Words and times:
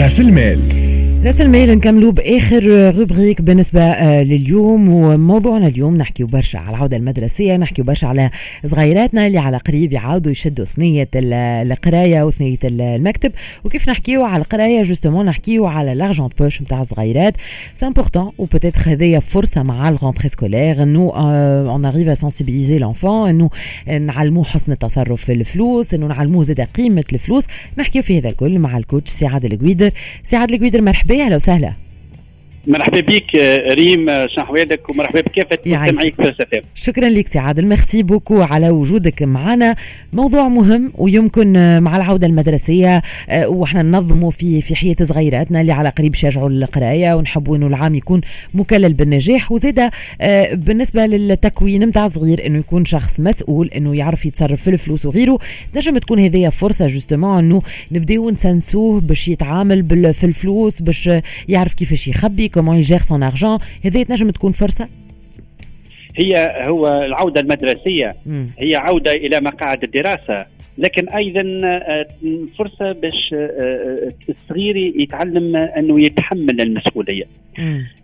راس 0.00 0.20
المال 0.20 0.79
راس 1.24 1.40
المال 1.40 1.68
نكملوا 1.68 2.12
بآخر 2.12 2.94
rubrique 2.98 3.42
بالنسبة 3.42 3.80
آه، 3.80 4.22
لليوم. 4.22 4.88
وموضوعنا 4.88 5.66
اليوم 5.66 5.96
نحكيو 5.96 6.26
برشا 6.26 6.58
على 6.58 6.76
العودة 6.76 6.96
المدرسية 6.96 7.56
نحكيو 7.56 7.84
برشا 7.84 8.06
على 8.06 8.30
صغيراتنا 8.66 9.26
اللي 9.26 9.38
على 9.38 9.56
قريب 9.56 9.92
يعاودوا 9.92 10.32
يشدوا 10.32 10.64
ثنية 10.64 11.08
القراية 11.14 12.22
وثنية 12.22 12.58
المكتب. 12.64 13.32
وكيف 13.64 13.88
نحكيو 13.88 14.24
على 14.24 14.42
القراية؟ 14.42 14.82
justement 14.82 15.26
نحكيو 15.26 15.66
على 15.66 15.94
l'argent 15.94 16.21
de 16.21 16.28
poche 16.40 16.62
نتاع 16.62 16.80
الصغيرات. 16.80 17.36
c'est 17.74 17.86
important 17.86 18.32
و 18.38 18.42
peut-être 18.42 18.80
هذيا 18.86 19.20
فرصة 19.20 19.62
مع 19.62 19.88
la 19.88 19.97
rentrée 19.97 20.28
scolaire 20.28 20.82
انه 20.82 21.12
on 21.70 21.84
arrive 21.84 22.08
à 22.08 22.14
sensibiliser 22.14 22.78
l'enfant 22.78 23.28
انه 23.28 23.50
نعلموه 24.06 24.44
حسن 24.44 24.72
التصرف 24.72 25.24
في 25.24 25.32
الفلوس. 25.32 25.94
انه 25.94 26.06
نعلموه 26.06 26.44
زاد 26.44 26.60
قيمة 26.60 27.04
الفلوس. 27.12 27.46
نحكيو 27.78 28.02
في 28.02 28.18
هذا 28.18 28.28
الكل 28.28 28.58
مع 28.58 28.76
ال 28.76 28.82
coach 28.82 29.10
سعاد 29.10 29.44
القويدر. 29.44 29.90
سعاد 30.22 30.50
القويدر 30.50 30.80
مرحبا. 30.80 31.09
مرحبا 31.10 31.24
أهلا 31.24 31.36
وسهلا. 31.36 31.89
مرحبا 32.66 33.00
بك 33.00 33.34
ريم 33.72 34.06
شنحوالك 34.36 34.90
ومرحبا 34.90 35.20
بكافة 35.20 35.58
مستمعيك 35.66 36.14
فلسفة 36.14 36.60
شكرا 36.74 37.08
لك 37.08 37.28
سي 37.28 37.38
عادل. 37.38 37.66
merci 37.66 38.02
beaucoup 38.02 38.42
على 38.42 38.70
وجودك 38.70 39.22
معنا. 39.22 39.76
موضوع 40.12 40.48
مهم 40.48 40.92
ويمكن 40.94 41.78
مع 41.82 41.96
العودة 41.96 42.26
المدرسية 42.26 43.02
آه، 43.28 43.48
وإحنا 43.48 43.82
ننظموا 43.82 44.30
في 44.30 44.62
في 44.62 44.76
حياة 44.76 44.96
صغيراتنا 45.02 45.60
اللي 45.60 45.72
على 45.72 45.88
قريب 45.88 46.14
شجعوا 46.14 46.48
القراية 46.48 47.14
ونحبوا 47.14 47.56
إنه 47.56 47.66
العام 47.66 47.94
يكون 47.94 48.20
مكلل 48.54 48.92
بالنجاح. 48.94 49.52
وزيدا 49.52 49.90
آه، 50.20 50.54
بالنسبة 50.54 51.06
للتكوين 51.06 51.84
نتاع 51.84 52.06
صغير 52.06 52.46
إنه 52.46 52.58
يكون 52.58 52.84
شخص 52.84 53.20
مسؤول 53.20 53.70
إنه 53.76 53.96
يعرف 53.96 54.26
يتصرف 54.26 54.62
في 54.62 54.70
الفلوس 54.70 55.06
وغيره 55.06 55.38
نجم 55.76 55.98
تكون 55.98 56.20
هذه 56.20 56.48
فرصة 56.48 56.86
justement 56.86 57.38
إنه 57.38 57.62
نبداو 57.92 58.30
نسنسوه 58.30 59.00
باش 59.00 59.28
يتعامل 59.28 60.14
في 60.14 60.24
الفلوس 60.24 60.82
باش 60.82 61.10
يعرف 61.48 61.74
كيفاش 61.74 62.08
يخبي 62.08 62.49
comment 62.54 62.76
يجير 62.76 62.98
son 62.98 63.22
argent 63.22 63.58
هذه 63.84 64.02
تنجم 64.02 64.30
تكون 64.30 64.52
فرصه 64.52 64.88
هي 66.16 66.56
هو 66.60 67.02
العودة 67.06 67.40
المدرسية. 67.40 68.16
هي 68.58 68.76
عودة 68.76 69.12
إلى 69.12 69.40
مقاعد 69.40 69.82
الدراسة. 69.84 70.46
لكن 70.78 71.08
أيضا 71.08 71.60
آه، 71.64 72.06
فرصة 72.58 72.92
باش 72.92 73.34
آه، 73.34 74.08
الصغير 74.28 74.76
يتعلم 74.76 75.56
أنه 75.56 76.04
يتحمل 76.04 76.60
المسؤولية. 76.60 77.24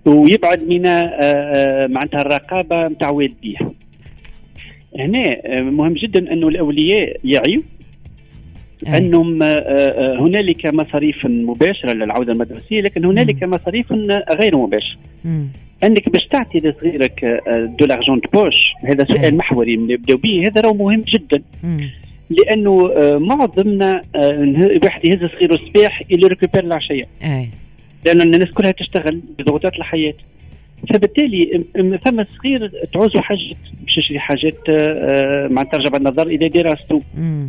ويبعد 0.07 0.69
من 0.69 0.87
آه، 0.87 1.87
معناتها 1.87 2.21
الرقابة 2.21 2.89
نتاع 2.89 3.11
والديه. 3.11 3.57
هنا 4.99 5.37
مهم 5.63 5.93
جدا 5.93 6.33
أنه 6.33 6.49
الأولياء 6.49 7.17
يعيوا 7.25 7.63
أنهم 8.89 9.43
آه، 9.43 9.47
آه، 9.47 10.21
هنالك 10.21 10.67
مصاريف 10.67 11.27
مباشرة 11.27 11.93
للعودة 11.93 12.33
المدرسية 12.33 12.81
لكن 12.81 13.05
هنالك. 13.05 13.45
مصاريف 13.45 13.93
غير 14.41 14.57
مباشرة. 14.57 14.99
أنك 15.85 16.09
باش 16.09 16.27
تعطي 16.27 16.59
لصغيرك 16.61 17.43
de 17.79 17.87
l'argent 17.87 18.14
de 18.14 18.21
poche 18.33 18.73
هذا 18.85 19.05
سؤال 19.05 19.37
محوري 19.37 19.77
نبداو 19.77 20.17
به 20.17 20.47
هذا 20.47 20.61
راه 20.61 20.73
مهم 20.73 21.05
جدا. 21.09 21.43
مم. 21.65 21.91
لأنه 22.31 22.93
آه، 22.97 23.19
معظمنا 23.19 24.01
واحد 24.83 25.05
يهز 25.05 25.19
صغيره 25.31 25.55
الصباح 25.55 26.03
اللي 26.11 26.27
récupère 26.27 26.65
العشيه 26.65 27.05
لأن 28.05 28.21
الناس 28.21 28.51
كلها 28.51 28.71
تشتغل 28.71 29.21
بضغوطات 29.39 29.75
الحياة. 29.75 30.15
فبالتالي 30.95 31.65
ثم 32.05 32.25
صغير 32.25 32.71
تعوز 32.93 33.17
حاجات 33.17 33.57
باش 33.85 33.99
يشري 33.99 34.19
حاجات 34.19 34.59
آه، 34.69 35.49
مع 35.49 35.63
ترجع 35.63 35.97
النظر 35.97 36.27
إلى 36.27 36.49
دراسته 36.49 37.03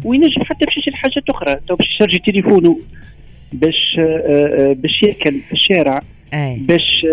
وينجم 0.06 0.44
حتى 0.44 0.66
باش 0.66 0.77
حاجات 0.98 1.30
أخرى. 1.30 1.56
تو 1.68 1.76
باش 1.76 1.88
يشرجي 1.96 2.20
تليفونه 2.20 2.80
باش 3.54 3.98
آه، 4.00 4.04
آه، 4.04 4.74
باش 4.74 5.04
ياكل 5.04 5.40
في 5.40 5.54
الشارع 5.54 6.00
أي. 6.34 6.58
باش 6.60 7.06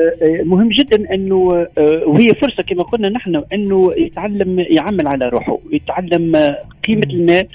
مهم 0.44 0.68
جدا 0.68 1.14
إنه 1.14 1.66
وهي 2.06 2.28
فرصة 2.34 2.62
كما 2.62 2.82
قلنا 2.82 3.08
نحن 3.08 3.42
إنه 3.52 3.94
يتعلم 3.96 4.66
يعمل 4.68 5.06
على 5.06 5.28
روحه 5.28 5.58
يتعلم 5.72 6.54
قيمة 6.86 7.06
المال. 7.10 7.46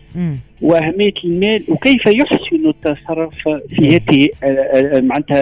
وأهمية 0.62 1.14
المال 1.24 1.64
وكيف 1.68 2.02
يحسن 2.06 2.70
التصرف 2.70 3.34
في 3.70 3.96
هذه 3.96 4.28
آه، 4.44 4.48
آه، 4.48 5.00
معناتها 5.00 5.42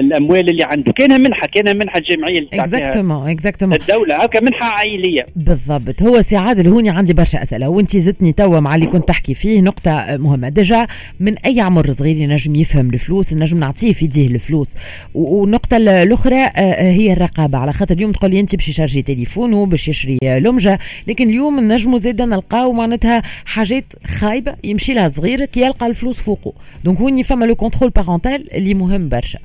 الأموال 0.00 0.50
اللي 0.50 0.64
عنده. 0.64 0.92
كان 0.92 1.20
منحة 1.22 1.46
كان 1.46 1.78
منحة 1.78 2.00
جمعيه 2.00 2.40
exactement 2.52 3.28
exactement 3.28 3.76
الدولة 3.76 4.14
أو 4.14 4.28
منحة 4.42 4.66
عائلية. 4.66 5.26
بالضبط. 5.36 6.02
هو 6.02 6.22
سي 6.22 6.36
عادل 6.36 6.68
هوني 6.68 6.90
عندي 6.90 7.12
برشا 7.12 7.42
أسئلة. 7.42 7.68
وانت 7.68 7.96
زدتني 7.96 8.32
توا 8.32 8.60
مع 8.60 8.74
اللي 8.74 8.86
كنت 8.86 9.08
تحكي 9.08 9.34
فيه 9.34 9.60
نقطة 9.60 10.16
مهمة. 10.16 10.48
déjà 10.48 10.86
من 11.20 11.38
أي 11.38 11.60
عمر 11.60 11.90
صغير 11.90 12.16
ينجم 12.16 12.54
يفهم 12.54 12.90
الفلوس 12.90 13.32
نجم 13.34 13.58
نعطيه 13.58 13.92
في 13.92 14.04
يديه 14.04 14.26
الفلوس. 14.26 14.76
والنقطة 15.14 15.76
الأخرى 15.76 16.42
آه، 16.42 16.90
هي 16.90 17.12
الرقابة. 17.12 17.58
على 17.58 17.72
خاطر 17.72 17.94
اليوم 17.94 18.12
تقول 18.12 18.30
لي 18.30 18.40
انت 18.40 18.56
باش 18.56 18.68
يchargi 18.68 19.02
تليفونه 19.02 19.66
باش 19.66 19.88
يشري 19.88 20.18
لمجة 20.22 20.78
لكن 21.08 21.28
اليوم 21.28 21.60
نجموا 21.72 21.98
زيد 21.98 22.22
نلقاو 22.22 22.72
معناتها 22.72 23.22
حاجات 23.44 23.93
خايبة 24.06 24.54
يمشي 24.64 24.94
لها 24.94 25.08
صغير 25.08 25.44
كي 25.44 25.60
يلقى 25.60 25.86
الفلوس 25.86 26.20
فوقه. 26.20 26.52
donc 26.84 26.98
هوني 26.98 27.24
فما 27.24 27.44
le 27.44 27.54
contrôle 27.54 27.90
parental 27.90 28.54
اللي 28.54 28.74
مهم 28.74 29.08
برشا. 29.08 29.38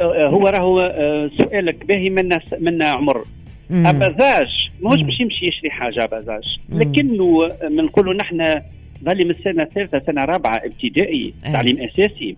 أه، 0.00 0.26
هو 0.26 0.48
راهو 0.48 0.78
أه، 0.78 1.30
سؤالك 1.38 1.84
باهي 1.84 2.10
من 2.10 2.28
من 2.60 2.82
عمر. 2.82 3.24
à 3.70 3.81
bas 3.81 4.15
âge 4.15 4.48
ماهوش 4.80 5.00
باش 5.00 5.20
يمشي 5.20 5.46
يشري 5.46 5.70
حاجة 5.70 6.04
à 6.04 6.11
bas 6.11 6.31
âge. 6.31 6.58
لكنه 6.68 7.42
بنقولوا 7.70 8.14
نحن 8.14 8.60
ظلي 9.04 9.24
من 9.24 9.30
السنة 9.30 9.62
الثالثة 9.62 10.02
سنة 10.06 10.24
رابعة 10.24 10.56
ابتدائي 10.56 11.34
تعليم 11.52 11.78
أساسي. 11.80 12.36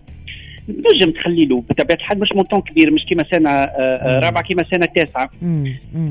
نجم 0.69 1.11
تخلي 1.11 1.45
له 1.45 1.63
بطبيعة 1.69 1.97
الحال 1.97 2.19
مش 2.19 2.29
montant 2.35 2.61
كبير 2.61 2.91
مش 2.91 3.05
كيما 3.05 3.23
سنة 3.31 3.49
آه، 3.49 3.65
آه، 3.65 4.19
رابعة 4.19 4.43
كيما 4.43 4.63
سنة 4.71 4.85
تاسعة. 4.85 5.29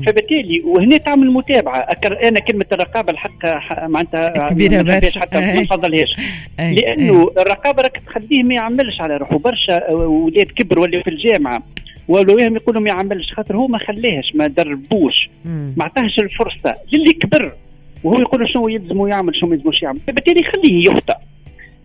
فبالتالي 0.05 0.61
وهنا 0.65 0.97
تعمل 0.97 1.31
متابعة. 1.31 1.79
أنا 2.23 2.39
كلمة 2.39 2.65
الرقابة 2.71 3.11
الحق 3.11 3.45
معناتها 3.87 4.47
كبيرة 4.49 4.81
برشا. 4.81 5.19
حتى 5.19 5.39
ما 5.55 5.61
نفضلهاش 5.61 6.09
لأنه 6.59 7.31
الرقابة 7.37 7.81
راك 7.83 8.01
تخليه 8.07 8.43
ما 8.43 8.53
يعملش 8.53 9.01
على 9.01 9.17
روحه. 9.17 9.37
برشا 9.37 9.91
ولاد 9.91 10.47
كبر 10.47 10.79
ولا 10.79 11.03
في 11.03 11.09
الجامعة 11.09 11.63
ولو 12.07 12.37
يقولوا 12.39 12.81
ما 12.81 12.89
يعملش 12.89 13.33
خاطر 13.33 13.57
هو 13.57 13.67
ما 13.67 13.77
خلاهش 13.77 14.31
ما 14.35 14.47
دربوش. 14.47 15.29
ما 15.45 15.83
عطاهش 15.83 16.19
الفرصة. 16.19 16.75
للي 16.93 17.13
كبر 17.13 17.53
وهو 18.03 18.19
يقول 18.19 18.49
شنو 18.49 18.67
يلزمه 18.67 19.09
يعمل 19.09 19.35
شنو 19.35 19.49
ما 19.49 19.55
يلزموش 19.55 19.81
يعمل. 19.81 19.99
فبالتالي 20.07 20.43
خليه 20.43 20.89
يخطأ 20.89 21.15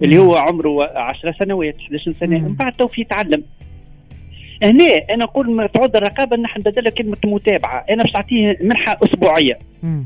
اللي 0.04 0.19
هو 0.19 0.37
عمره 0.37 0.98
10 0.98 1.34
سنوات 1.38 1.76
11 1.81 2.10
سنة 2.10 2.38
من 2.38 2.54
بعد 2.54 2.72
تو 2.72 2.88
يتعلم 2.98 3.42
هنا 4.62 4.84
أنا 5.10 5.25
نقول 5.25 5.69
تعود 5.75 5.97
الرقابة 5.97 6.37
نحن 6.37 6.60
بدل 6.60 6.88
كلمة 6.88 7.16
متابعة. 7.25 7.84
أنا 7.91 8.03
باش 8.03 8.14
نعطيه 8.14 8.59
منحة 8.62 8.98
أسبوعية. 9.03 9.59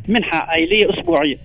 منحة 0.08 0.38
عائلية 0.38 0.90
أسبوعية. 0.90 1.36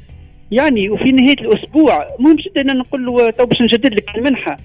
يعني 0.51 0.89
وفي 0.89 1.11
نهاية 1.11 1.39
الأسبوع 1.41 2.07
مهم 2.19 2.35
جدا 2.35 2.61
أنا 2.61 2.73
نقول 2.73 3.05
له 3.05 3.29
تو 3.29 3.45
باش 3.45 3.61
نجدد 3.61 3.93
لك 3.93 4.17
المنحة. 4.17 4.57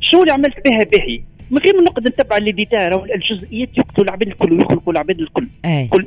شو 0.00 0.22
اللي 0.22 0.32
عملت 0.32 0.68
بها 0.68 0.84
باهي؟ 0.84 1.20
من 1.50 1.58
غير 1.58 1.76
ما 1.76 1.82
نقعد 1.82 2.08
نتبع 2.08 2.36
les 2.36 2.53
détails 2.53 2.92
أو 2.92 3.04
الجزئيات 3.04 3.68
يقتلوا 3.78 4.06
العباد 4.06 4.28
الكل 4.28 4.52
ويخلقوا 4.52 4.92
العباد 4.92 5.20
الكل. 5.20 5.46
أي. 5.64 5.86
كل. 5.86 6.06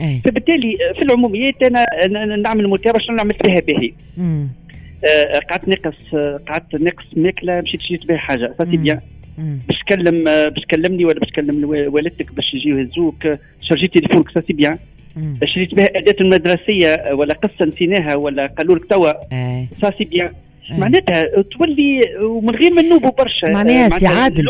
أي. 0.00 0.20
فبالتالي 0.24 0.78
في 0.96 1.02
العموميات 1.02 1.62
أنا 1.62 1.86
نعمل 2.36 2.68
متابعة 2.68 3.02
شنو 3.02 3.20
عملت 3.20 3.46
بها 3.46 3.60
باهي. 3.60 3.92
قعدت 5.50 5.68
نقص 5.68 6.14
قعدت 6.48 6.74
نقص 6.74 7.04
ماكلة 7.16 7.60
مشيت 7.60 7.80
شريت 7.80 8.08
بها 8.08 8.16
حاجة. 8.16 8.54
c'est 8.70 8.76
bien. 8.76 9.00
باش 9.68 9.78
تكلم 9.78 10.28
آه، 10.28 10.48
باش 10.48 10.62
تكلمني 10.64 11.04
ولا 11.04 11.20
باش 11.20 11.30
تكلم 11.30 11.64
والدتك 11.64 12.32
باش 12.32 12.54
يجيو 12.54 12.78
يهزوك 12.78 13.28
chargé 13.62 13.88
تليفونك 13.88 14.38
c'est 14.46 14.52
bien. 14.52 14.78
شريت 15.44 15.74
بها 15.74 15.84
أداة 15.98 16.16
المدرسية 16.20 17.12
ولا 17.12 17.34
قصة 17.34 17.64
نسيناها 17.66 18.14
ولا 18.14 18.46
قالوا 18.46 18.76
لك 18.76 18.84
توا. 18.84 19.12
c'est 19.98 20.04
bien. 20.04 20.30
معناتها 20.78 21.22
تولي 21.58 22.00
ومن 22.24 22.54
غير 22.54 22.72
ما 22.74 22.82
نوبوا 22.82 23.10
برشا 23.10 23.46
معناها 23.46 23.88
سي 23.88 24.06
عادل 24.06 24.44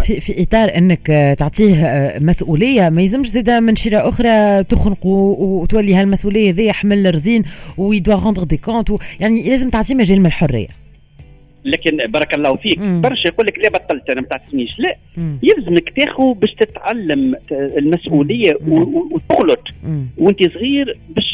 في, 0.00 0.20
في 0.20 0.42
إطار 0.42 0.76
إنك 0.76 1.36
تعطيه 1.38 1.86
آه، 1.86 2.18
مسؤولية 2.18 2.88
ما 2.88 3.02
يلزمش 3.02 3.28
زيد 3.28 3.50
من 3.50 3.76
شراء 3.76 4.08
أخرى 4.08 4.64
تخنق 4.64 5.06
وتولي 5.06 5.94
هالمسؤولية 5.94 6.50
ذي 6.52 6.66
يحمل 6.66 7.14
رزين 7.14 7.44
و 7.76 7.84
doit 7.84 8.14
rendre 8.14 8.42
des 8.42 8.56
comptes 8.56 8.88
يعني 9.20 9.48
لازم 9.48 9.70
تعطيه 9.70 9.94
مجال 9.94 10.20
من 10.20 10.26
الحرية. 10.26 10.68
لكن 11.64 11.96
بارك 11.96 12.34
الله 12.34 12.56
فيك 12.56 12.78
برشا 12.78 13.28
يقول 13.28 13.46
لك 13.46 13.58
لا 13.58 13.68
بطلت 13.68 14.10
أنا 14.10 14.20
ما 14.20 14.26
تعطينيش. 14.26 14.78
لا 14.78 14.96
يلزمك 15.42 15.92
تاخذ 15.96 16.34
باش 16.34 16.54
تتعلم 16.54 17.34
المسؤولية 17.52 18.58
وتغلط. 18.68 19.60
وأنت 20.18 20.38
صغير 20.54 20.98
باش 21.16 21.27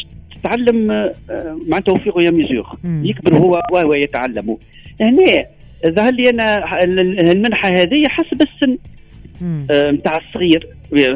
تتعلم 0.45 0.91
آه، 0.91 1.13
معناتها 1.67 1.91
وفي 1.91 2.11
يا 2.25 2.31
ميزور 2.31 2.77
يكبر 2.85 3.37
هو 3.37 3.61
وهو 3.71 3.93
يتعلم. 3.93 4.57
هنا 5.01 5.45
ظهر 5.87 6.13
لي 6.13 6.29
أنا 6.29 6.83
المنحة 6.83 7.69
هذه 7.69 8.03
حسب 8.07 8.41
السن. 8.41 8.77
نتاع 9.71 10.15
آه 10.15 10.21
الصغير. 10.27 10.67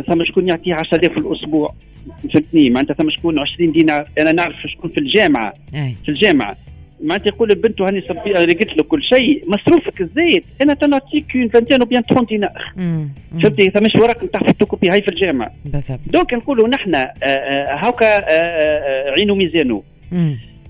ثم 0.08 0.24
شكون 0.26 0.48
يعطيه 0.48 0.74
10000 0.74 1.12
في 1.12 1.18
الأسبوع. 1.18 1.74
فهمتني 2.34 2.70
معناتها 2.70 2.94
ثم 2.94 3.10
شكون 3.10 3.40
20 3.40 3.72
دينار. 3.72 4.08
أنا 4.20 4.32
نعرف 4.32 4.56
شكون 4.66 4.90
في 4.90 4.98
الجامعة. 4.98 5.54
أي. 5.76 5.96
في 6.06 6.10
الجامعة. 6.10 6.56
معناتها 7.02 7.28
يقول 7.28 7.52
البنت 7.52 7.82
هاني 7.82 8.02
صبي 8.02 8.30
لقيت 8.32 8.78
له 8.78 8.84
كل 8.84 9.04
شيء. 9.04 9.44
مصروفك 9.48 10.02
الزايد 10.02 10.44
أنا 10.62 10.74
تنعطيك 10.74 11.36
اون 11.36 11.48
فانتين 11.48 11.82
وبيان 11.82 12.02
30 12.02 12.26
دينار 12.26 12.74
فهمتي؟ 13.42 13.70
ثماش 13.70 13.96
ورق 13.96 14.24
نتاع 14.24 14.40
فوتوكوبي 14.42 14.90
هاي 14.90 15.02
في 15.02 15.08
الجامعة 15.08 15.52
بالضبط. 15.66 16.00
دونك 16.08 16.34
نقولوا 16.34 16.68
نحن 16.68 16.96
آه، 16.96 17.14
آه، 17.24 17.76
هاكا 17.76 18.06
آه، 18.30 19.10
عينو 19.12 19.36
ميزانو. 19.36 19.84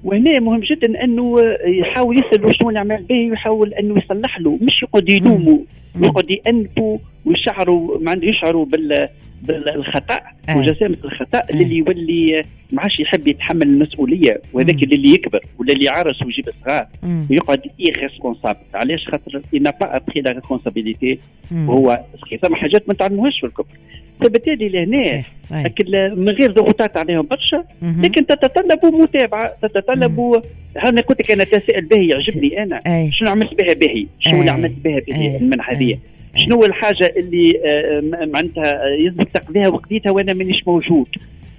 وهنا 0.04 0.40
مهم 0.40 0.60
جدا 0.60 1.04
إنه 1.04 1.42
يحاول 1.66 2.20
يسأل 2.20 2.56
شنو 2.56 2.72
يعمل 2.72 3.04
به 3.04 3.30
ويحاول 3.30 3.74
إنه 3.74 3.96
يصلح 3.98 4.40
له. 4.40 4.60
مش 4.62 4.84
يقعد 4.84 5.10
يلومه 5.10 5.60
يقعد 5.96 6.32
يأنبوا 6.32 6.98
ويشعروا 7.26 7.98
ما 8.00 8.12
عنده 8.12 8.28
يشعروا 8.28 8.66
بال 8.66 9.08
بالخطأ 9.44 10.20
آه. 10.50 10.58
وجسامه 10.58 10.98
الخطأ 11.04 11.38
آه. 11.38 11.50
اللي 11.50 11.76
يولي 11.78 12.44
ما 12.72 12.82
عادش 12.82 13.00
يحب 13.00 13.28
يتحمل 13.28 13.62
المسؤولية 13.62 14.42
وهذاك 14.54 14.84
اللي 14.84 15.14
يكبر 15.14 15.40
ولا 15.60 15.74
اللي 15.74 15.86
يعرس 15.86 16.22
ويجيب 16.22 16.46
صغار 16.66 16.88
ويقعد 17.30 17.62
اي 17.80 17.86
ريسبونسابل 17.86 18.60
علاش؟ 18.74 19.06
خاطر 19.08 19.42
إنا 19.56 19.70
با 19.82 19.96
ابخي 19.96 20.22
لا 20.22 20.32
ريسبونسابيليتي 20.32 21.20
وهو 21.52 22.04
ثم 22.42 22.56
حاجات 22.56 22.88
ما 22.88 22.94
تعلموهاش 22.94 23.40
في 23.40 23.46
الكبر 23.48 23.78
فبالتالي 24.22 24.70
لهنا 24.70 25.24
من 26.16 26.30
غير 26.30 26.52
ضغوطات 26.52 26.98
عليهم 26.98 27.28
برشا. 27.28 27.64
لكن 27.82 28.26
تتطلب 28.26 28.86
متابعة 28.86 29.54
تتطلب 29.62 30.42
أنا 30.86 31.02
قلت 31.02 31.20
لك 31.22 31.32
أنا 31.32 31.44
تساؤل 31.44 31.86
به 31.86 31.98
يعجبني 31.98 32.64
أنا. 32.64 32.82
شنو 33.12 33.30
عملت 33.30 33.54
بها 33.54 33.74
باهي 33.74 34.06
شنو 34.20 34.40
اللي 34.40 34.52
عملت 34.52 34.76
بها 34.84 35.00
باهي 35.08 35.38
المنحه 35.38 35.74
هذه؟ 35.74 35.98
شنو 36.36 36.66
الحاجة 36.66 37.14
اللي 37.18 37.54
آه، 37.66 38.26
معناتها 38.26 38.86
يلزم 39.00 39.24
تقضيها 39.24 39.68
وقضيتها 39.68 40.12
وأنا 40.12 40.34
مانيش 40.34 40.68
موجود؟ 40.68 41.08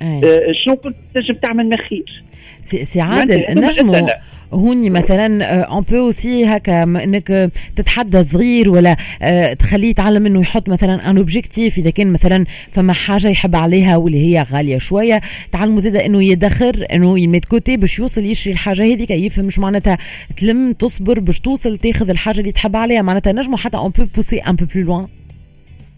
آه، 0.03 0.53
شنو 0.65 0.77
كنت 0.77 0.97
تنجم 1.15 1.35
تعمل 1.35 1.69
ما 1.69 1.77
خير؟ 1.77 2.23
سي 2.63 3.01
عادل 3.01 3.45
نجموا 3.51 4.09
هوني 4.53 4.91
مثلا 4.91 5.45
on 5.63 5.81
peut 5.81 5.97
aussi 5.97 6.45
هكا 6.45 6.83
إنك 6.83 7.53
تتحدى 7.77 8.23
صغير 8.23 8.71
ولا 8.71 8.97
آه، 9.23 9.53
تخليه 9.53 9.91
يتعلم 9.91 10.27
إنه 10.27 10.41
يحط 10.41 10.69
مثلا 10.69 11.11
un 11.11 11.17
objectif 11.17 11.79
إذا 11.79 11.91
كان 11.91 12.13
مثلا 12.13 12.45
فما 12.73 12.93
حاجة 12.93 13.29
يحب 13.29 13.57
عليها 13.57 13.97
واللي 13.97 14.19
هي 14.19 14.47
غالية 14.53 14.79
شوية 14.79 15.21
تعلموا 15.53 15.81
زيد 15.81 15.97
إنه 15.97 16.23
يدخر 16.23 16.87
إنه 16.93 17.19
يميت 17.19 17.45
à 17.45 17.51
côté 17.51 17.77
باش 17.77 17.99
يوصل 17.99 18.25
يشري 18.25 18.53
الحاجة 18.53 18.83
هذيك 18.83 19.11
يفهم 19.11 19.45
مش 19.45 19.59
معناتها 19.59 19.99
تلم 20.37 20.73
تصبر 20.73 21.21
باش 21.21 21.41
توصل 21.41 21.79
تاخذ 21.79 22.11
الحاجة 22.11 22.41
اللي 22.41 22.53
تحب 22.53 22.77
عليها. 22.77 23.03
معناتها 23.03 23.33
نجموا 23.33 23.59
حتى 23.59 23.77
on 23.77 23.91
peut 23.91 24.05
pousser 24.17 24.39
un 24.39 24.57
peu 24.57 24.65
plus 24.75 24.85
loin 24.85 25.20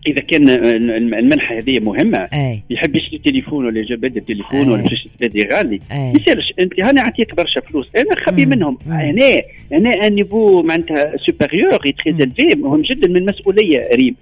إذا 0.07 0.21
كان 0.21 0.49
المنحة 1.15 1.59
هذه 1.59 1.79
مهمة 1.81 2.19
أي. 2.19 2.63
يحب 2.71 2.97
يشتري 2.97 3.19
تليفون 3.19 3.67
ولا 3.67 3.81
يجيب 3.81 4.05
التليفون 4.05 4.69
ولا 4.69 4.83
باش 4.83 5.07
يشتري 5.07 5.49
غالي. 5.53 5.81
ما 5.91 6.13
يسالش 6.17 6.53
انت 6.61 6.81
هاني 6.81 7.01
اعطيك 7.01 7.35
برشا 7.35 7.61
فلوس. 7.61 7.91
أنا 7.97 8.17
خبي 8.27 8.47
منهم. 8.47 8.79
هنا 8.87 9.37
هنا 9.73 9.91
un 10.07 10.15
niveau 10.15 10.63
معناتها 10.63 11.17
supérieur 11.27 11.77
très 11.77 12.25
élevé 12.25 12.57
مهم 12.57 12.81
جدا 12.81 13.09
من 13.09 13.27
مسؤولية 13.27 13.89
ريم. 13.95 14.15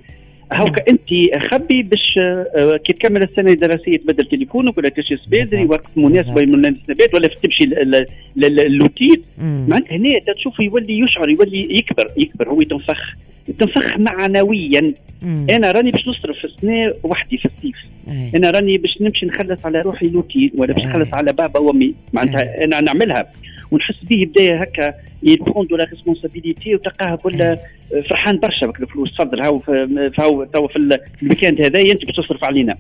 هاكا 0.53 0.85
أنت 0.91 1.09
خبي 1.51 1.83
باش 1.83 2.19
آه، 2.23 2.77
كي 2.85 2.93
تكمل 2.93 3.23
السنة 3.23 3.53
الدراسيه 3.53 3.97
تبدل 3.97 4.25
تليفونك 4.25 4.79
ولا 4.79 4.89
تشري 4.89 5.19
سبيدري 5.27 5.65
وقت 5.65 5.93
مناسب 5.97 6.39
من 6.39 6.43
المناسبات 6.43 7.15
ولا 7.15 7.29
تمشي 7.29 7.65
للوتيل 8.37 9.23
معناتها 9.39 9.97
هنا 9.97 10.35
تشوف 10.37 10.61
يولي 10.61 10.99
يشعر 10.99 11.29
يولي 11.29 11.79
يكبر 11.79 12.07
يكبر 12.17 12.49
هو 12.49 12.61
يتنفخ. 12.61 13.15
تنفخ 13.59 13.99
معنويا. 13.99 14.95
مم. 15.23 15.47
أنا 15.51 15.73
راني 15.73 15.91
باش 15.91 16.09
نصرف 16.09 16.37
في 16.39 16.45
السنة 16.45 16.95
وحدي 17.03 17.39
في 17.39 17.45
الصيف. 17.45 17.77
أي. 18.09 18.31
أنا 18.37 18.51
راني 18.51 18.79
باش 18.79 18.91
نمشي 19.01 19.27
نخلص 19.27 19.67
على 19.67 19.81
روحي 19.81 20.09
l'hôtel 20.09 20.53
ولا 20.59 20.73
باش 20.73 20.85
نخلص 20.85 21.15
على 21.15 21.33
بابا 21.33 21.61
وأمي. 21.61 21.95
معناتها 22.13 22.65
أنا 22.65 22.81
نعملها. 22.81 23.31
ونحس 23.71 24.05
به 24.05 24.27
بداية 24.27 24.63
هكا 24.63 24.95
يبون 25.23 25.67
de 25.67 25.77
la 25.77 25.85
responsabilité 25.85 26.75
وتلقاها 26.75 27.17
كل 27.17 27.57
فرحان 28.09 28.39
برشا 28.39 28.67
بك 28.67 28.81
الفلوس. 28.81 29.15
تفضل 29.15 29.41
هاو 29.41 29.59
فهو 30.17 30.45
تو 30.45 30.69
في 30.69 30.99
ال 31.23 31.27
week-end 31.27 31.61
هذا 31.61 31.81
انت 31.81 32.05
باش 32.05 32.17
تصرف 32.17 32.45
علينا. 32.45 32.77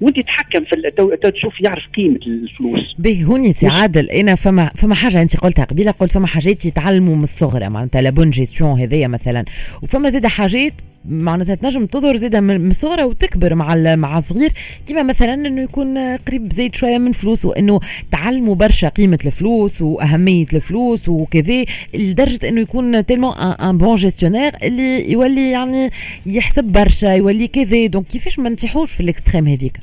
وانت 0.00 0.20
تتحكم 0.20 0.64
في 0.64 0.90
تو 1.22 1.28
تشوف 1.28 1.60
يعرف 1.60 1.84
قيمة 1.96 2.20
الفلوس. 2.26 2.94
به 2.98 3.24
هوني 3.24 3.52
سي 3.52 3.66
عادل 3.66 4.10
إنا 4.10 4.34
فما 4.34 4.70
فما 4.76 4.94
حاجة 4.94 5.22
أنت 5.22 5.36
قلتها 5.36 5.64
قبيلة 5.64 5.90
قلت 5.90 6.12
فما 6.12 6.26
حاجات 6.26 6.64
يتعلموا 6.64 7.16
من 7.16 7.22
الصغر 7.22 7.70
معناتها 7.70 8.02
la 8.02 8.10
bonne 8.10 8.30
gestion 8.30 8.80
هذيا 8.80 9.08
مثلا. 9.08 9.44
وفما 9.82 10.10
زيد 10.10 10.26
حاجات 10.26 10.72
معناتها 11.08 11.54
تنجم 11.54 11.86
تظهر 11.86 12.16
زيدا 12.16 12.40
من 12.40 12.72
صغرها 12.72 13.04
وتكبر 13.04 13.54
مع 13.54 13.94
مع 13.94 14.18
الصغير 14.18 14.52
كيما 14.86 15.02
مثلا 15.02 15.34
إنه 15.34 15.62
يكون 15.62 15.98
قريب 16.16 16.52
زيد 16.52 16.74
شوية 16.74 16.98
من 16.98 17.12
فلوس 17.12 17.44
وإنه 17.44 17.80
تعلموا 18.10 18.54
برشا 18.54 18.88
قيمة 18.88 19.18
الفلوس 19.26 19.82
وأهمية 19.82 20.46
الفلوس 20.52 21.08
وكذا 21.08 21.64
لدرجة 21.94 22.48
إنه 22.48 22.60
يكون 22.60 23.06
tellement 23.06 23.32
un 23.38 23.78
bon 23.78 23.94
gestionnaire 23.94 24.52
اللي 24.62 25.12
يولي 25.12 25.50
يعني 25.50 25.90
يحسب 26.26 26.64
برشا 26.64 27.06
يولي 27.06 27.48
كذا. 27.48 27.86
donc 27.86 28.06
كيفاش 28.06 28.38
ما 28.38 28.48
نتيحوش 28.48 28.92
في 28.92 29.00
ال 29.00 29.06
extrême 29.06 29.48
هذيك؟ 29.48 29.80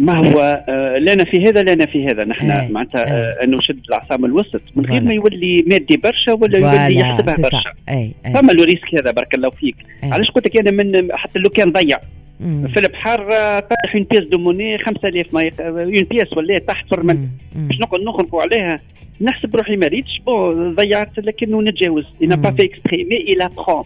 ما 0.00 0.18
هو 0.18 0.64
آه 0.68 0.98
لنا 0.98 1.24
في 1.24 1.44
هذا 1.44 1.62
لنا 1.62 1.86
في 1.86 2.06
هذا. 2.06 2.24
نحن 2.24 2.50
إيه 2.50 2.68
معناتها 2.72 3.04
آه 3.08 3.44
انه 3.44 3.60
شد 3.60 3.80
العصام 3.88 4.24
الوسط 4.24 4.62
من 4.76 4.84
غير 4.84 5.02
ما 5.02 5.12
يولي 5.14 5.64
مادي 5.66 5.96
برشا 5.96 6.32
ولا 6.32 6.58
يولي 6.58 6.96
يحسبها 6.96 7.36
برشا. 7.36 7.72
إيه 7.88 8.12
فما 8.34 8.52
le 8.52 8.64
risque 8.64 8.94
هذا 8.94 9.10
بارك 9.10 9.34
الله 9.34 9.50
فيك. 9.50 9.76
علاش 10.02 10.30
قلت 10.30 10.46
لك 10.46 10.56
أنا 10.56 10.70
من 10.70 11.08
حتى 11.12 11.38
لو 11.38 11.50
كان 11.50 11.72
ضيع. 11.72 11.98
في 12.40 12.76
البحر 12.76 13.18
طايح 13.60 13.94
اون 13.94 14.06
بيس 14.10 14.24
دو 14.24 14.38
موني 14.38 14.78
5000 14.78 15.34
ما 15.34 15.50
اون 15.60 16.04
بيس 16.04 16.32
ولا 16.36 16.58
تحت 16.58 16.88
فرمنت 16.90 17.28
باش 17.56 17.80
نقعد 17.80 18.00
نخنقوا 18.00 18.42
عليها 18.42 18.80
نحسب 19.20 19.56
روحي 19.56 19.76
ما 19.76 19.86
ريتش. 19.86 20.20
بون 20.26 20.74
ضيعت 20.74 21.18
لكنه 21.18 21.62
نتجاوز. 21.62 22.06
أنا 22.22 22.36
با 22.36 22.50
في 22.50 22.64
اكسبري 22.64 23.04
مي 23.04 23.16
إلى 23.16 23.48
برون 23.56 23.84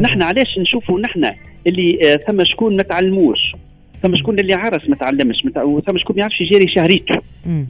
نحن 0.00 0.22
علاش 0.22 0.58
نشوفوا 0.58 1.00
نحن 1.00 1.30
اللي 1.66 2.12
آه 2.12 2.16
ثم 2.16 2.44
شكون 2.44 2.76
ما 2.76 2.82
تعلموش؟ 2.82 3.52
ثم 4.04 4.16
شكون 4.16 4.38
اللي 4.38 4.54
عرس 4.54 4.88
ما 4.88 4.96
تعلمش 4.96 5.36
ثم 5.86 5.98
شكون 5.98 6.16
ما 6.16 6.20
يعرفش 6.20 6.40
يجاري 6.40 6.68
شهريته. 6.68 7.14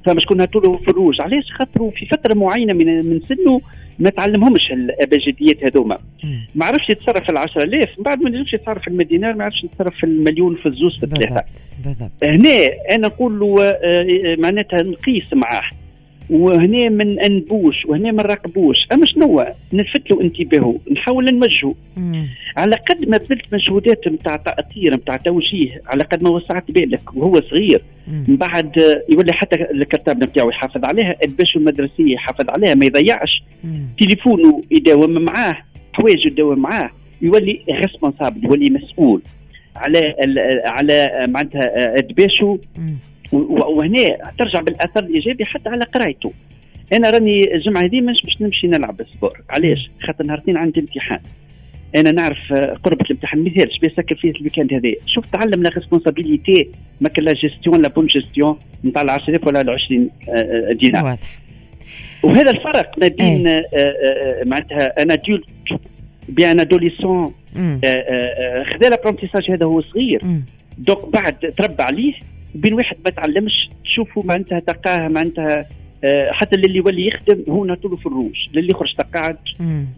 ثم 0.06 0.20
شكون 0.20 0.40
هاتوا 0.40 0.76
فروج 0.78 1.20
علاش؟ 1.20 1.44
خاطروا 1.58 1.90
في 1.90 2.06
فترة 2.06 2.34
معينة 2.34 2.72
من 2.72 3.06
من 3.06 3.20
سنه 3.20 3.60
ما 3.98 4.10
تعلمهمش 4.10 4.70
الابجديات 4.72 5.64
هذوما. 5.64 5.98
ما 6.54 6.64
عرفش 6.66 6.90
يتصرف 6.90 7.24
في 7.24 7.28
ال 7.32 7.36
10000 7.36 7.88
من 7.98 8.04
بعد 8.04 8.22
ما 8.22 8.30
نجمش 8.30 8.54
يتصرف 8.54 8.82
في 8.82 8.88
المدينار 8.88 9.34
ما 9.34 9.44
عرفش 9.44 9.64
يتصرف 9.64 9.94
في 9.94 10.04
المليون 10.04 10.54
في 10.56 10.66
الزوز 10.66 10.96
في 10.98 11.04
الثلاثة. 11.04 11.44
بالضبط. 11.84 12.10
هنا 12.22 12.70
أنا 12.90 13.06
نقول 13.06 13.40
له 13.40 13.62
آه، 13.62 13.76
آه، 13.82 14.36
معناتها 14.38 14.82
نقيس 14.82 15.32
معاه. 15.32 15.62
وهنا 16.30 16.88
من 16.88 17.20
أنبوش 17.20 17.84
وهنا 17.86 18.12
ما 18.12 18.22
نراقبوش 18.22 18.76
أما 18.92 19.06
شنو 19.06 19.44
نلفت 19.72 20.10
له 20.10 20.20
انتباهه 20.20 20.78
نحاول 20.92 21.24
نوجهه 21.24 21.74
على 22.56 22.76
قد 22.76 23.08
ما 23.08 23.16
بذلت 23.16 23.54
مجهودات 23.54 24.08
نتاع 24.08 24.36
تاثير 24.36 24.94
نتاع 24.94 25.16
توجيه 25.16 25.82
على 25.86 26.04
قد 26.04 26.22
ما 26.22 26.30
وسعت 26.30 26.70
بالك 26.70 27.16
وهو 27.16 27.40
صغير. 27.40 27.82
من 28.28 28.36
بعد 28.36 29.02
يولي 29.08 29.32
حتى 29.32 29.56
الكرتاب 29.70 30.24
نتاعو 30.24 30.50
يحافظ 30.50 30.84
عليها 30.84 31.16
الباش 31.24 31.56
المدرسية 31.56 32.14
يحافظ 32.14 32.50
عليها 32.50 32.74
ما 32.74 32.86
يضيعش. 32.86 33.42
تليفونه 33.98 34.62
يداوم 34.70 35.10
معاه 35.10 35.56
حوايجه 35.92 36.26
يداوم 36.26 36.58
معاه 36.58 36.90
يولي 37.22 37.60
responsable 37.70 38.44
يولي 38.44 38.70
مسؤول. 38.70 39.22
على 39.76 40.14
على 40.66 41.26
معناتها 41.28 41.98
ادباشو 41.98 42.58
وهنا 43.32 44.32
ترجع 44.38 44.60
بالأثر 44.60 45.00
الإيجابي 45.00 45.44
حتى 45.44 45.68
على 45.68 45.84
قرايته. 45.84 46.32
أنا 46.92 47.10
راني 47.10 47.54
الجمعة 47.54 47.82
هذه 47.82 48.00
مش 48.00 48.22
باش 48.24 48.40
نمشي 48.40 48.66
نلعب 48.66 49.00
sport 49.14 49.40
علاش؟ 49.50 49.90
خاطر 50.02 50.26
نهار 50.26 50.38
اثنين 50.38 50.56
عندي 50.56 50.80
امتحان. 50.80 51.20
أنا 51.96 52.10
نعرف 52.10 52.52
قربة 52.84 53.04
الامتحان. 53.04 53.44
مثال 53.44 53.70
باش 53.82 53.92
سكر 53.92 54.14
فيه 54.14 54.30
ال 54.30 54.35
week-end 54.35 54.74
هذا. 54.74 54.94
شوف 55.06 55.26
تعلم 55.26 55.62
la 55.62 55.70
responsabilité 55.70 56.68
ما 57.00 57.08
كان 57.08 57.24
la 57.24 57.32
gestion 57.32 57.82
la 57.82 57.88
bonne 57.88 58.06
gestion 58.06 58.58
نتاع 58.84 59.02
ال 59.02 59.10
10000 59.10 59.46
ولا 59.46 59.60
ال 59.60 59.70
20 59.70 60.10
آه، 60.28 60.32
آه، 60.32 60.72
دينار. 60.72 61.04
واضح. 61.04 61.38
وهذا 62.22 62.50
الفرق 62.50 62.98
ما 62.98 63.08
بين 63.08 63.48
آه، 63.48 63.62
معناتها 64.44 65.02
ان 65.02 65.10
ادولت 65.10 65.44
بان 66.28 66.60
ادوليسون 66.60 67.34
خذا 68.72 68.88
لابرونتيساج 68.90 69.50
هذا 69.50 69.66
هو 69.66 69.82
صغير. 69.82 70.20
دوك 70.78 71.12
بعد 71.12 71.34
تربى 71.34 71.82
عليه 71.82 72.14
بين 72.54 72.74
واحد 72.74 72.96
ما 73.04 73.10
تعلمش 73.10 73.70
تشوفوا 73.84 74.22
معناتها 74.24 74.60
تلقاه 74.60 75.08
معناتها 75.08 75.66
آه، 76.04 76.32
حتى 76.32 76.56
اللي 76.56 76.76
يولي 76.76 77.06
يخدم 77.06 77.44
هو 77.48 77.64
نعطوا 77.64 77.96
في 77.96 78.06
الروج 78.06 78.34
اللي 78.56 78.70
يخرج 78.70 78.94
تقاعد 78.94 79.36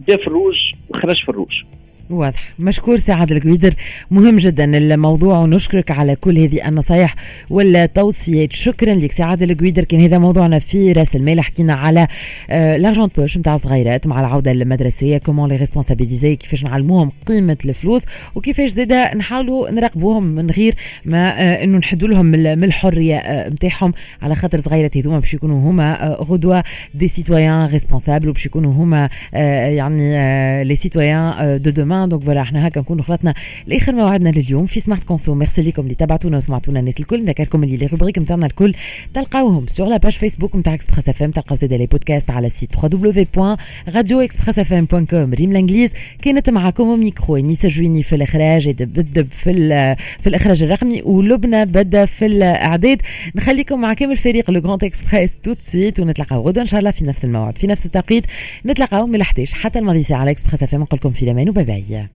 دا 0.07 0.17
في 0.17 0.27
الروج 0.27 0.55
وخرج 0.89 1.23
في 1.23 1.29
الروج. 1.29 1.63
واضح. 2.09 2.53
مشكور 2.59 2.97
سعاد 2.97 3.31
القويدر 3.31 3.73
مهم 4.11 4.37
جدا 4.37 4.77
الموضوع 4.77 5.39
ونشكرك 5.39 5.91
على 5.91 6.15
كل 6.15 6.39
هذه 6.39 6.67
النصايح 6.67 7.15
والتوصيات. 7.49 8.53
شكرا 8.53 8.93
لك 8.93 9.11
سعاد 9.11 9.43
القويدر 9.43 9.83
كان 9.83 10.01
هذا 10.01 10.17
موضوعنا 10.17 10.59
في 10.59 10.91
راس 10.91 11.15
المال. 11.15 11.41
حكينا 11.41 11.73
على 11.73 12.07
l'argent 12.49 12.97
de 12.97 13.09
poche 13.17 13.37
نتاع 13.37 13.55
الصغيرات 13.55 14.07
مع 14.07 14.19
العودة 14.19 14.51
المدرسيه 14.51 15.17
comment 15.17 15.49
les 15.49 15.55
responsabiliser 15.55 16.35
كيفاش 16.35 16.63
نعلموهم 16.63 17.11
قيمة 17.25 17.57
الفلوس؟ 17.65 18.05
وكيفاش 18.35 18.69
زاده 18.69 19.15
نحاولوا 19.15 19.71
نراقبوهم 19.71 20.23
من 20.23 20.51
غير 20.51 20.75
ما 21.05 21.41
آه، 21.41 21.63
إنه 21.63 21.77
نحدوا 21.77 22.09
لهم 22.09 22.25
من 22.25 22.63
الحرية 22.63 23.47
نتاعهم 23.49 23.93
آه، 24.21 24.25
على 24.25 24.35
خاطر 24.35 24.57
صغيرات 24.57 24.97
هذوما 24.97 25.19
باش 25.19 25.33
يكونوا 25.33 25.71
هما 25.71 26.03
آه، 26.03 26.23
غدوة 26.23 26.63
des 26.93 27.07
citoyens 27.07 27.65
responsables 27.65 28.29
وباش 28.29 28.45
يكونوا 28.45 28.73
هما 28.73 29.09
يعني 29.33 30.63
les 30.63 30.75
citoyens 30.75 31.61
de 31.61 31.71
demain 31.71 31.96
donc 32.05 32.23
voilà 32.23 32.41
إحنا 32.41 32.67
هكا 32.67 32.79
نكونوا 32.79 33.03
خلطنا 33.03 33.33
لاخر 33.67 33.95
موعدنا 33.95 34.29
لليوم 34.29 34.65
في 34.65 34.79
سمارت 34.79 35.03
كونسو 35.03 35.33
ميرسي 35.33 35.61
لكم 35.61 35.81
اللي 35.81 35.95
تابعتونا 35.95 36.37
وسمعتونا 36.37 36.79
الناس 36.79 36.99
الكل 36.99 37.25
نذكركم 37.25 37.63
اللي 37.63 37.77
لي 37.77 37.85
روبريك 37.85 38.17
نتاعنا 38.17 38.45
الكل 38.45 38.73
تلقاوهم 39.13 39.67
سور 39.67 39.87
لا 39.87 39.97
باج 39.97 40.11
فيسبوك 40.11 40.55
نتاع 40.55 40.73
اكسبريس 40.73 41.09
اف 41.09 41.23
ام 41.23 41.31
تلقاو 41.31 41.55
زاد 41.55 41.73
لي 41.73 41.85
بودكاست 41.85 42.29
على 42.29 42.47
السيت 42.47 42.75
www.radioexpressfm.com 42.75 45.13
ريم 45.13 45.51
الانجليز 45.51 45.91
كانت 46.21 46.49
معكم 46.49 46.99
ميكرو 46.99 47.37
نيسا 47.37 47.67
جويني 47.67 48.03
في 48.03 48.15
الاخراج 48.15 48.69
بدب 48.69 49.27
في 49.31 49.53
في 50.21 50.27
الاخراج 50.29 50.63
الرقمي 50.63 51.01
ولبنى 51.01 51.65
بدا 51.65 52.05
في 52.05 52.25
الاعداد 52.25 53.01
نخليكم 53.35 53.81
مع 53.81 53.93
كامل 53.93 54.17
فريق 54.17 54.51
لو 54.51 54.61
جراند 54.61 54.83
اكسبريس 54.83 55.37
تو 55.37 55.53
سويت 55.61 55.99
ونتلاقاو 55.99 56.47
غدوه 56.47 56.61
ان 56.63 56.67
شاء 56.67 56.79
الله 56.79 56.91
في 56.91 57.05
نفس 57.05 57.25
الموعد 57.25 57.57
في 57.57 57.67
نفس 57.67 57.85
التوقيت 57.85 58.23
نتلاقاو 58.65 59.07
من 59.07 59.21
11 59.21 59.55
حتى 59.55 59.79
الماضي 59.79 60.03
ساعه 60.03 60.19
على 60.19 60.31
اكسبريس 60.31 60.63
اف 60.63 60.75
ام 60.75 60.81
نقول 60.81 60.99
لكم 60.99 61.11
في 61.11 61.23
الامان 61.23 61.49
وباي 61.49 61.63
باي 61.63 61.83
gian 61.87 62.09